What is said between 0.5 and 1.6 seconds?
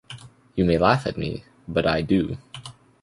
You may laugh at me,